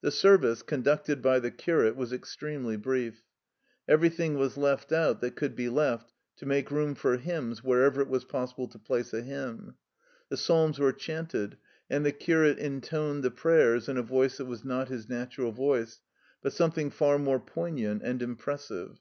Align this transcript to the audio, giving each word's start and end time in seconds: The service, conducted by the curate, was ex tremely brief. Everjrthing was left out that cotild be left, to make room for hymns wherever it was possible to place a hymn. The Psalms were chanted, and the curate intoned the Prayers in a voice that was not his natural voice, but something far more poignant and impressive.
The 0.00 0.10
service, 0.10 0.62
conducted 0.62 1.20
by 1.20 1.40
the 1.40 1.50
curate, 1.50 1.94
was 1.94 2.10
ex 2.10 2.34
tremely 2.34 2.80
brief. 2.80 3.22
Everjrthing 3.86 4.38
was 4.38 4.56
left 4.56 4.92
out 4.92 5.20
that 5.20 5.36
cotild 5.36 5.56
be 5.56 5.68
left, 5.68 6.14
to 6.36 6.46
make 6.46 6.70
room 6.70 6.94
for 6.94 7.18
hymns 7.18 7.62
wherever 7.62 8.00
it 8.00 8.08
was 8.08 8.24
possible 8.24 8.66
to 8.68 8.78
place 8.78 9.12
a 9.12 9.20
hymn. 9.20 9.74
The 10.30 10.38
Psalms 10.38 10.78
were 10.78 10.94
chanted, 10.94 11.58
and 11.90 12.02
the 12.02 12.12
curate 12.12 12.58
intoned 12.58 13.22
the 13.22 13.30
Prayers 13.30 13.90
in 13.90 13.98
a 13.98 14.02
voice 14.02 14.38
that 14.38 14.46
was 14.46 14.64
not 14.64 14.88
his 14.88 15.06
natural 15.06 15.52
voice, 15.52 16.00
but 16.40 16.54
something 16.54 16.88
far 16.88 17.18
more 17.18 17.38
poignant 17.38 18.00
and 18.02 18.22
impressive. 18.22 18.98